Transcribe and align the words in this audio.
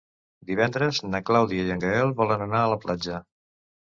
Divendres 0.51 1.01
na 1.09 1.19
Clàudia 1.27 1.65
i 1.67 1.73
en 1.73 1.83
Gaël 1.83 2.13
volen 2.21 2.41
anar 2.47 2.63
a 2.63 2.73
la 2.73 2.79
platja. 2.87 3.21